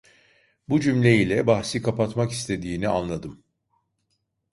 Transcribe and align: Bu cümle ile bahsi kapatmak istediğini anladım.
Bu 0.69 0.79
cümle 0.79 1.15
ile 1.17 1.47
bahsi 1.47 1.81
kapatmak 1.81 2.31
istediğini 2.31 2.89
anladım. 2.89 3.43